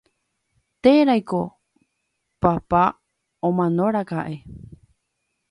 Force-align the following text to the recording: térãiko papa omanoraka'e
térãiko 0.83 1.41
papa 2.41 2.83
omanoraka'e 3.47 4.35